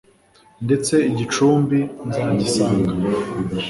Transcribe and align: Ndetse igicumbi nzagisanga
Ndetse 0.65 0.93
igicumbi 1.11 1.77
nzagisanga 2.07 2.91